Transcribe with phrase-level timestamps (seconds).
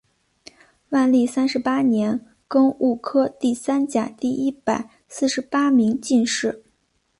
[0.89, 6.63] 万历三十八年庚戌科第三甲第一百四十八名进士。